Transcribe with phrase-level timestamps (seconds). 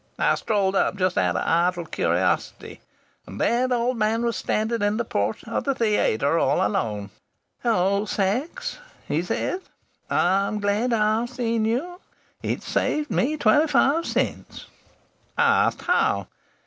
[0.17, 2.81] I strolled up, just out of idle curiosity,
[3.27, 7.11] and there the old man was standing in the porch of the theatre, all alone!
[7.61, 9.61] 'Hullo, Sachs,' he said,
[10.09, 12.01] 'I'm glad I've seen you.
[12.41, 14.65] It's saved me twenty five cents.'
[15.37, 16.25] I asked how.